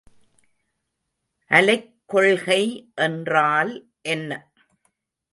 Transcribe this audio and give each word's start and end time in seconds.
அலைக்கொள்கை 1.51 2.91
என்றால் 2.95 3.73
என்ன? 4.01 4.49